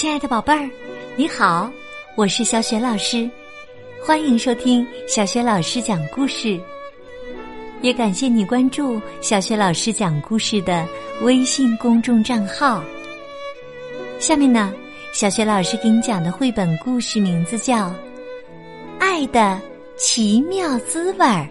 [0.00, 0.66] 亲爱的宝贝儿，
[1.14, 1.70] 你好，
[2.16, 3.28] 我是小雪老师，
[4.02, 6.58] 欢迎收听小雪老师讲故事。
[7.82, 10.88] 也感谢你关注小雪老师讲故事的
[11.20, 12.82] 微信公众账号。
[14.18, 14.72] 下面呢，
[15.12, 17.88] 小雪老师给你讲的绘本故事名字叫
[18.98, 19.60] 《爱的
[19.98, 21.46] 奇妙滋味儿》。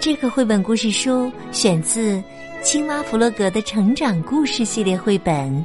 [0.00, 2.20] 这个绘本故事书选自。
[2.60, 5.64] 青蛙弗洛格的成长故事系列绘本，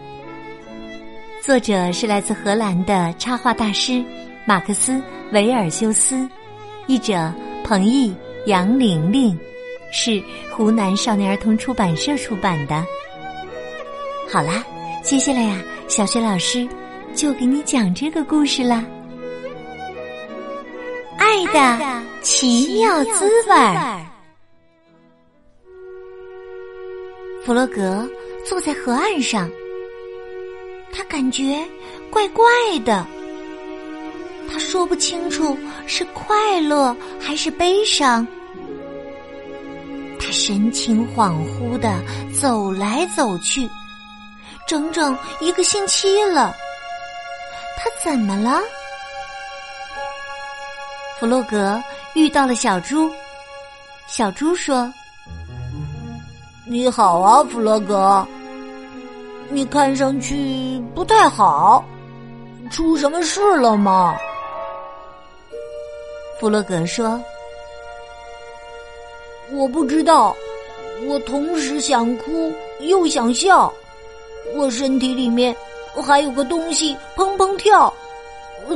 [1.44, 4.02] 作者是来自荷兰的插画大师
[4.46, 6.26] 马克思维尔修斯，
[6.88, 7.30] 译者
[7.66, 9.38] 彭毅、杨玲玲，
[9.92, 10.24] 是
[10.56, 12.82] 湖南少年儿童出版社出版的。
[14.32, 14.64] 好啦，
[15.02, 16.66] 接下来呀，小雪老师
[17.14, 18.86] 就给你讲这个故事啦，
[21.18, 23.54] 《爱的奇妙滋味》。
[27.44, 28.10] 弗洛格
[28.48, 29.52] 坐在河岸上，
[30.96, 31.68] 他感觉
[32.10, 32.46] 怪怪
[32.86, 33.06] 的。
[34.52, 38.26] 他说不清楚是快乐还是悲伤。
[40.20, 42.00] 他神情恍惚的
[42.40, 43.68] 走来走去，
[44.68, 46.54] 整整一个星期了。
[47.78, 48.62] 他怎么了？
[51.20, 51.82] 弗洛格
[52.14, 53.12] 遇到了小猪。
[54.08, 54.94] 小猪说。
[56.66, 58.26] 你好啊，弗洛格。
[59.54, 61.86] 你看上去不太好，
[62.72, 64.18] 出什么事了吗？
[66.40, 67.22] 弗洛格说
[69.54, 70.36] ：“我不知道，
[71.08, 73.72] 我同时想哭又想笑，
[74.56, 75.56] 我身体里面
[76.04, 77.94] 还有个东西砰砰跳，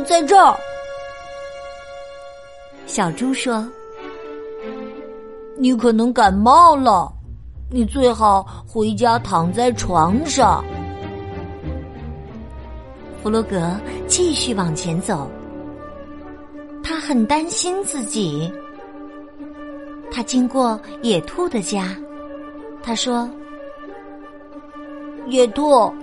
[0.05, 0.55] 在这儿。”
[2.85, 3.67] 小猪说
[5.57, 7.11] ：“你可能感冒了。”
[7.69, 10.63] 你最好回家躺在床上。
[13.21, 15.29] 弗洛格继续往前走，
[16.81, 18.49] 他很担心自己。
[20.09, 21.93] 他经过野兔的家，
[22.81, 23.29] 他说
[25.27, 25.93] ：“野兔，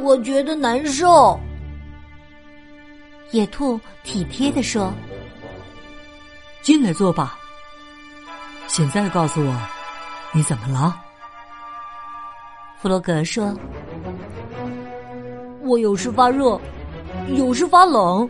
[0.00, 1.38] 我觉得难受。”
[3.32, 4.90] 野兔体贴的说
[6.62, 7.38] ：“进来坐吧。
[8.66, 9.54] 现在告诉我。”
[10.34, 10.98] 你怎么了？
[12.82, 13.56] 弗洛格说
[15.62, 16.60] ：“我有时发热，
[17.36, 18.28] 有时发冷，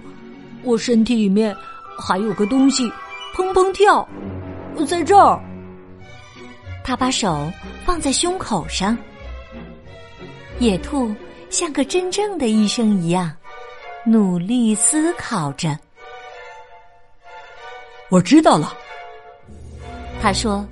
[0.62, 1.56] 我身体里面
[1.98, 2.86] 还有个东西
[3.34, 4.06] 砰砰跳，
[4.86, 5.42] 在这儿。”
[6.84, 7.50] 他把手
[7.86, 8.94] 放在胸口上。
[10.58, 11.10] 野兔
[11.48, 13.32] 像个真正的医生一样，
[14.04, 15.78] 努力思考着。
[18.10, 18.76] 我知道了，
[20.20, 20.62] 他说。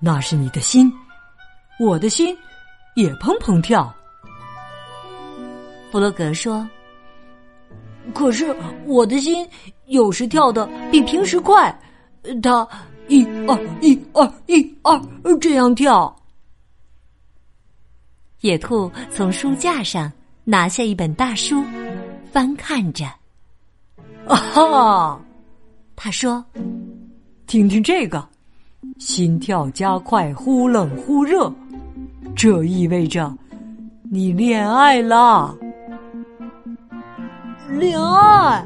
[0.00, 0.92] 那是你的心，
[1.78, 2.36] 我的心
[2.94, 3.94] 也砰砰跳。
[5.90, 6.66] 弗洛格说
[8.14, 8.54] ：“可是
[8.86, 9.46] 我的心
[9.86, 11.78] 有时跳的比平时快，
[12.42, 12.66] 它
[13.08, 16.14] 一二一二一二这样跳。”
[18.40, 20.10] 野兔从书架上
[20.44, 21.62] 拿下一本大书，
[22.32, 23.04] 翻看着。
[24.26, 25.20] 啊哈，
[25.94, 26.44] 他说
[27.46, 28.26] ：“听听这个。”
[28.98, 31.52] 心跳加快，忽冷忽热，
[32.34, 33.32] 这意味着
[34.10, 35.54] 你恋爱了。
[37.78, 38.64] 恋爱？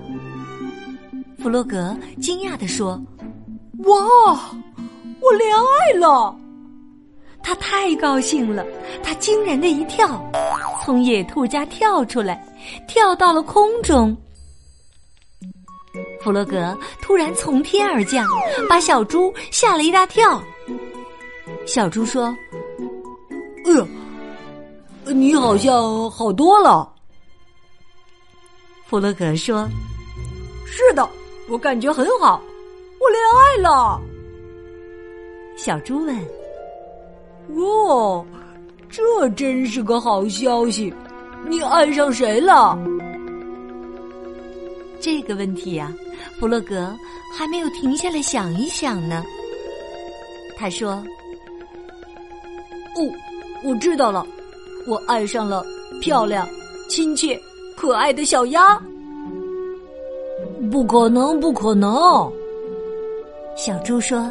[1.38, 3.00] 弗洛格惊讶的说
[3.84, 3.96] ：“哇，
[5.20, 6.36] 我恋爱了！”
[7.42, 8.64] 他太高兴了，
[9.02, 10.22] 他惊人的一跳，
[10.84, 12.46] 从野兔家跳出来，
[12.86, 14.14] 跳到了空中。
[16.20, 18.26] 弗洛格突然从天而降，
[18.68, 20.42] 把小猪吓了一大跳。
[21.66, 22.36] 小猪说
[23.66, 23.86] ：“哎呀，
[25.12, 26.92] 你好像好多了。”
[28.86, 29.68] 弗洛格说
[30.66, 31.08] ：“是的，
[31.48, 32.42] 我感觉很好，
[33.00, 34.00] 我恋爱了。”
[35.56, 36.16] 小猪问
[37.54, 38.24] ：“哦，
[38.88, 40.94] 这真是个好消息，
[41.46, 42.78] 你爱上谁了？”
[45.00, 45.92] 这个问题呀，
[46.38, 46.94] 弗洛格
[47.36, 49.24] 还没有停下来想一想呢。
[50.56, 51.02] 他说
[52.96, 53.10] ：“哦，
[53.64, 54.26] 我知道了，
[54.86, 55.64] 我爱上了
[56.00, 56.48] 漂亮、
[56.88, 57.40] 亲切、
[57.76, 58.80] 可爱的小鸭。”
[60.70, 62.30] 不可能，不可能！
[63.56, 64.30] 小猪说：“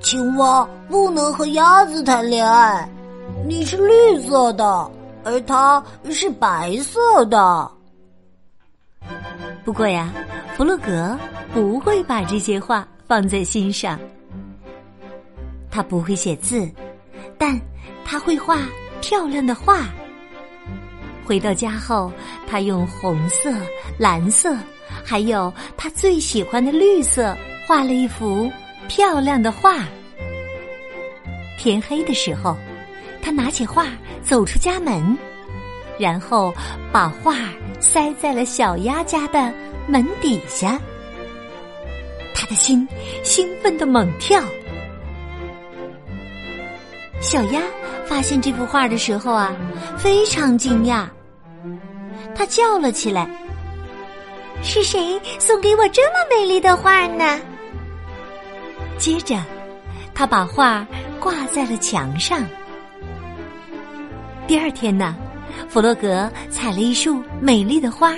[0.00, 2.88] 青蛙不能和鸭子谈恋爱，
[3.46, 4.90] 你是绿色的，
[5.22, 7.70] 而它是白色的。”
[9.64, 10.12] 不过呀，
[10.56, 11.16] 弗洛格
[11.54, 13.98] 不会把这些话放在心上。
[15.70, 16.68] 他不会写字，
[17.38, 17.60] 但
[18.04, 18.66] 他会画
[19.00, 19.88] 漂亮的画。
[21.24, 22.12] 回到家后，
[22.46, 23.50] 他用红色、
[23.98, 24.54] 蓝色，
[25.04, 27.36] 还有他最喜欢的绿色，
[27.66, 28.50] 画了一幅
[28.88, 29.86] 漂亮的画。
[31.58, 32.56] 天黑的时候，
[33.22, 33.86] 他拿起画
[34.22, 35.16] 走出家门，
[35.98, 36.52] 然后
[36.92, 37.36] 把画
[37.80, 39.50] 塞在了小鸭家的
[39.86, 40.78] 门底下。
[42.34, 42.86] 他的心
[43.22, 44.42] 兴奋的猛跳。
[47.24, 47.62] 小鸭
[48.04, 49.56] 发现这幅画的时候啊，
[49.96, 51.06] 非常惊讶。
[52.36, 53.26] 它叫了起来
[54.62, 57.40] ：“是谁送给我这么美丽的画呢？”
[58.98, 59.42] 接着，
[60.14, 60.86] 他把画
[61.18, 62.44] 挂在了墙上。
[64.46, 65.16] 第二天呢，
[65.68, 68.14] 弗洛格采了一束美丽的花，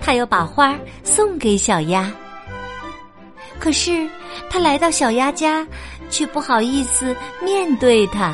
[0.00, 2.08] 他要把花送给小鸭。
[3.58, 4.08] 可是，
[4.50, 5.66] 他来到小鸭家，
[6.12, 8.32] 却不好意思面对他。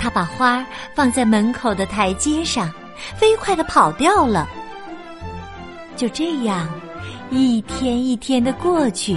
[0.00, 0.64] 他把花
[0.94, 2.72] 放在门口的台阶上，
[3.16, 4.48] 飞快的跑掉了。
[5.94, 6.68] 就这样，
[7.30, 9.16] 一天一天的过去，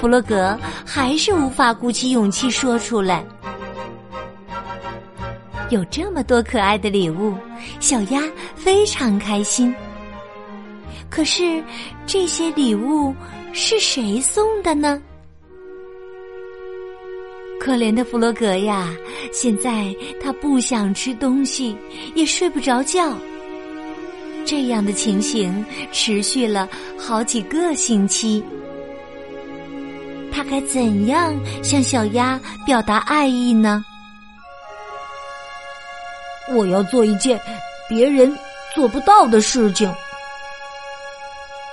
[0.00, 3.24] 弗洛格还是无法鼓起勇气说出来。
[5.70, 7.34] 有这么多可爱的礼物，
[7.78, 8.20] 小鸭
[8.56, 9.74] 非常开心。
[11.08, 11.62] 可是，
[12.06, 13.14] 这些礼物
[13.52, 15.00] 是谁送的呢？
[17.60, 18.88] 可怜的弗洛格呀，
[19.34, 21.76] 现在他不想吃东西，
[22.14, 23.14] 也睡不着觉。
[24.46, 25.62] 这样的情形
[25.92, 26.66] 持续了
[26.98, 28.42] 好几个星期。
[30.32, 33.84] 他该怎样向小鸭表达爱意呢？
[36.54, 37.38] 我要做一件
[37.90, 38.34] 别人
[38.74, 39.92] 做不到的事情。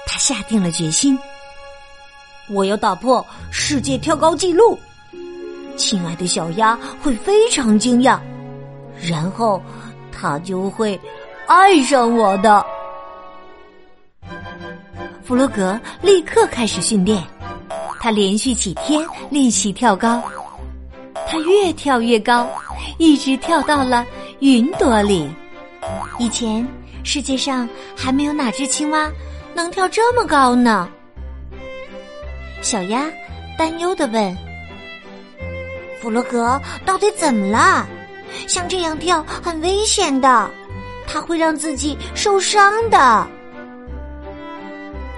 [0.06, 1.18] 他下定了决心，
[2.50, 4.78] 我要打破世界跳高纪录。
[5.78, 8.20] 亲爱的小鸭会非常惊讶，
[9.10, 9.62] 然后
[10.12, 11.00] 他就会
[11.46, 12.66] 爱上我的。
[15.24, 17.24] 弗洛格立刻开始训练，
[18.00, 20.22] 他连续几天练习跳高，
[21.28, 22.50] 他越跳越高，
[22.98, 24.06] 一直跳到了
[24.40, 25.30] 云朵里。
[26.18, 26.68] 以前
[27.04, 29.10] 世界上还没有哪只青蛙。
[29.54, 30.88] 能跳这么高呢？
[32.62, 33.04] 小鸭
[33.58, 34.38] 担忧的问
[36.02, 37.88] ：“弗洛格，到底怎么了？
[38.48, 40.50] 像这样跳很危险的，
[41.08, 43.28] 他会让自己受伤的。”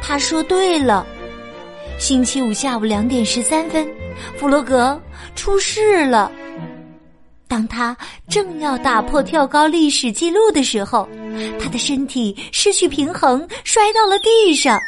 [0.02, 1.06] 他说对了。
[1.98, 3.86] 星期五下午两点十三分，
[4.38, 5.00] 弗洛格
[5.36, 6.32] 出事了。
[7.46, 7.98] 当他
[8.30, 11.10] 正要打破跳高历史记录的时候，
[11.60, 14.80] 他的身体失去平衡，摔到了地上。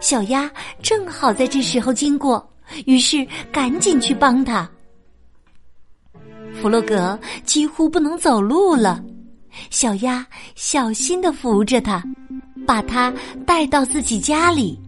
[0.00, 0.50] 小鸭
[0.82, 2.44] 正好在这时候经过，
[2.86, 4.68] 于是赶紧去帮他。
[6.60, 9.02] 弗洛格几乎不能走路了，
[9.70, 12.02] 小鸭小心的扶着他，
[12.66, 13.12] 把他
[13.46, 14.78] 带到自己家里。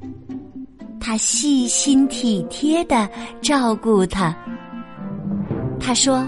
[1.01, 3.09] 他细心体贴的
[3.41, 4.37] 照顾他。
[5.79, 6.27] 他说。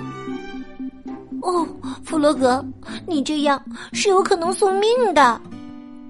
[1.44, 1.66] 哦，
[2.04, 2.64] 弗洛格，
[3.04, 3.60] 你这样
[3.92, 5.40] 是有可能送命的，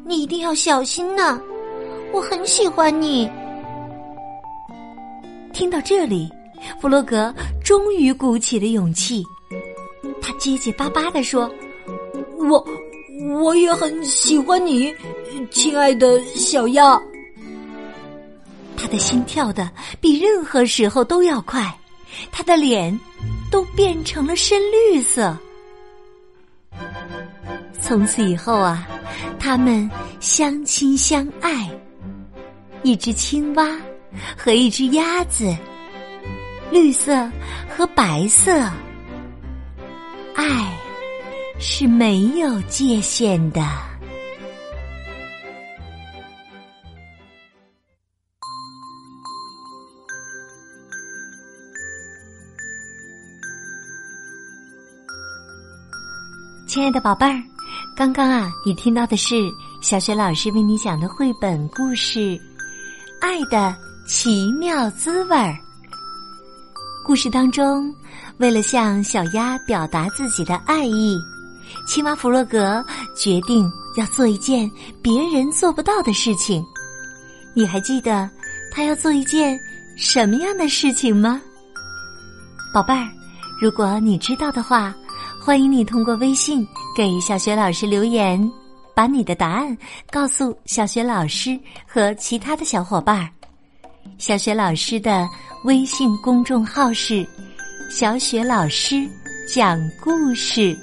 [0.05, 1.41] 你一定要小心呐！
[2.13, 3.31] 我很喜欢你。
[5.55, 6.31] 听到这里，
[6.79, 7.35] 弗洛格
[7.73, 9.25] 终于鼓起了勇气，
[10.21, 11.51] 他结结巴巴的说
[12.37, 12.63] ：“我
[13.41, 14.95] 我也很喜欢你，
[15.51, 17.01] 亲爱的小鸭。”
[18.77, 19.71] 他的心跳的
[20.03, 21.75] 比任何时候都要快，
[22.31, 23.01] 他的脸。
[23.51, 25.37] 都变成了深绿色。
[27.83, 28.89] 从此以后啊，
[29.39, 31.71] 他们相亲相爱，
[32.83, 33.79] 一只青蛙
[34.37, 35.55] 和一只鸭子，
[36.73, 37.31] 绿色
[37.69, 38.51] 和白色，
[40.35, 40.73] 爱
[41.61, 43.61] 是没有界限的。
[56.67, 57.39] 亲爱的宝贝儿，
[57.95, 59.35] 刚刚啊，你听到的是
[59.83, 62.19] 小雪老师为你讲的绘本故事
[63.21, 63.77] 《爱的
[64.07, 65.51] 奇妙滋味儿》。
[67.05, 67.93] 故事当中，
[68.39, 71.19] 为了向小鸭表达自己的爱意，
[71.87, 72.85] 青蛙弗洛格
[73.17, 74.71] 决定要做一件
[75.03, 76.65] 别人做不到的事情。
[77.55, 78.31] 你还记得
[78.73, 79.59] 他要做一件
[79.97, 81.43] 什么样的事情吗？
[82.73, 83.09] 宝贝儿，
[83.61, 84.95] 如果你知道的话。
[85.45, 88.49] 欢迎你通过微信给小雪老师留言，
[88.95, 89.77] 把你的答案
[90.09, 93.29] 告诉小雪老师和其他的小伙伴儿。
[94.19, 95.29] 小雪老师的
[95.65, 97.27] 微信公众号是
[97.91, 99.09] “小雪老师
[99.53, 100.77] 讲故事”。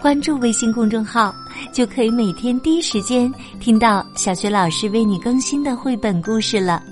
[0.00, 1.34] 关注微信公众号，
[1.72, 6.82] 就可以每天第一时间听到小学老师为你更新的绘本故事了，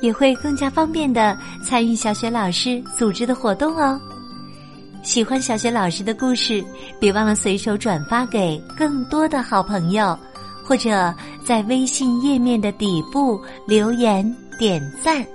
[0.00, 4.00] 也会更加方便的参与小学老师组织的活动哦。
[5.02, 6.64] 喜欢小学老师的故事，
[6.98, 10.18] 别忘了随手转发给更多的好朋友，
[10.64, 11.14] 或者
[11.48, 14.22] 在微信页面的底部留言
[14.58, 15.26] 点赞。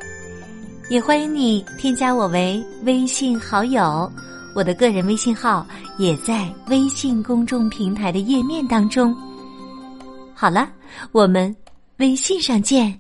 [0.88, 4.08] 也欢迎你添加我为微信好友，
[4.56, 5.66] 我的个人微信号
[5.98, 9.12] 也在微信公众平台的页面当中。
[10.36, 10.70] 好了，
[11.12, 11.56] 我们
[11.98, 12.96] 微信上见。